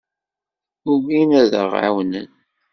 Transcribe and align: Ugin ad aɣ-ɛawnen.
Ugin 0.91 1.31
ad 1.41 1.53
aɣ-ɛawnen. 1.61 2.29